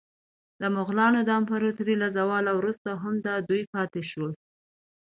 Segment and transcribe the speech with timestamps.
[0.61, 4.27] د مغولو د امپراطورۍ له زواله وروسته هم دا دود پاتې شو.